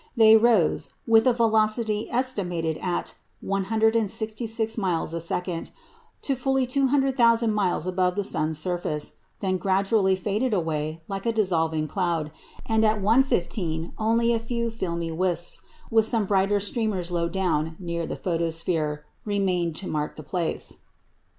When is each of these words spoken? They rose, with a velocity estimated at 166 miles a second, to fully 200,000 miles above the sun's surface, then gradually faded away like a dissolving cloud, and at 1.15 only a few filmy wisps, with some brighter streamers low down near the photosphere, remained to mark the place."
They 0.17 0.35
rose, 0.35 0.89
with 1.05 1.27
a 1.27 1.33
velocity 1.33 2.09
estimated 2.09 2.79
at 2.81 3.13
166 3.41 4.75
miles 4.79 5.13
a 5.13 5.21
second, 5.21 5.69
to 6.23 6.33
fully 6.35 6.65
200,000 6.65 7.53
miles 7.53 7.85
above 7.85 8.15
the 8.15 8.23
sun's 8.23 8.57
surface, 8.57 9.17
then 9.41 9.57
gradually 9.57 10.15
faded 10.15 10.55
away 10.55 11.03
like 11.07 11.27
a 11.27 11.31
dissolving 11.31 11.87
cloud, 11.87 12.31
and 12.65 12.83
at 12.83 12.99
1.15 12.99 13.91
only 13.99 14.33
a 14.33 14.39
few 14.39 14.71
filmy 14.71 15.11
wisps, 15.11 15.61
with 15.91 16.07
some 16.07 16.25
brighter 16.25 16.59
streamers 16.59 17.11
low 17.11 17.29
down 17.29 17.75
near 17.77 18.07
the 18.07 18.15
photosphere, 18.15 19.05
remained 19.23 19.75
to 19.75 19.87
mark 19.87 20.15
the 20.15 20.23
place." 20.23 20.77